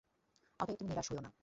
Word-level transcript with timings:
অতএব, 0.59 0.75
তুমি 0.77 0.89
নিরাশ 0.89 1.07
হয়ো 1.11 1.21
না। 1.21 1.31